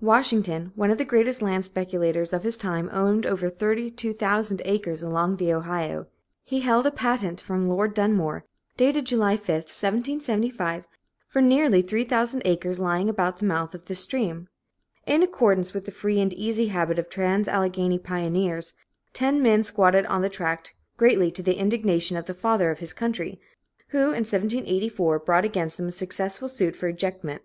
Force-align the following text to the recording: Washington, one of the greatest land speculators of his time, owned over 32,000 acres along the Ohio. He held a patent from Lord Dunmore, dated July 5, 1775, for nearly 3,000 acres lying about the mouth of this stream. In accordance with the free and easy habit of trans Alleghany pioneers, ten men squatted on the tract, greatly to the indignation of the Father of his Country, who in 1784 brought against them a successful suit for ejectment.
Washington, 0.00 0.72
one 0.76 0.90
of 0.90 0.96
the 0.96 1.04
greatest 1.04 1.42
land 1.42 1.62
speculators 1.62 2.32
of 2.32 2.42
his 2.42 2.56
time, 2.56 2.88
owned 2.90 3.26
over 3.26 3.50
32,000 3.50 4.62
acres 4.64 5.02
along 5.02 5.36
the 5.36 5.52
Ohio. 5.52 6.06
He 6.42 6.60
held 6.60 6.86
a 6.86 6.90
patent 6.90 7.42
from 7.42 7.68
Lord 7.68 7.92
Dunmore, 7.92 8.46
dated 8.78 9.04
July 9.04 9.36
5, 9.36 9.46
1775, 9.64 10.84
for 11.28 11.42
nearly 11.42 11.82
3,000 11.82 12.40
acres 12.46 12.80
lying 12.80 13.10
about 13.10 13.40
the 13.40 13.44
mouth 13.44 13.74
of 13.74 13.84
this 13.84 14.00
stream. 14.00 14.48
In 15.06 15.22
accordance 15.22 15.74
with 15.74 15.84
the 15.84 15.92
free 15.92 16.18
and 16.18 16.32
easy 16.32 16.68
habit 16.68 16.98
of 16.98 17.10
trans 17.10 17.46
Alleghany 17.46 17.98
pioneers, 17.98 18.72
ten 19.12 19.42
men 19.42 19.62
squatted 19.64 20.06
on 20.06 20.22
the 20.22 20.30
tract, 20.30 20.74
greatly 20.96 21.30
to 21.32 21.42
the 21.42 21.58
indignation 21.58 22.16
of 22.16 22.24
the 22.24 22.32
Father 22.32 22.70
of 22.70 22.78
his 22.78 22.94
Country, 22.94 23.38
who 23.88 24.12
in 24.12 24.24
1784 24.24 25.18
brought 25.18 25.44
against 25.44 25.76
them 25.76 25.88
a 25.88 25.90
successful 25.90 26.48
suit 26.48 26.74
for 26.74 26.88
ejectment. 26.88 27.42